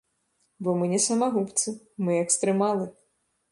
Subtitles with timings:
[0.63, 2.91] Бо мы не самагубцы, мы экстрэмалы.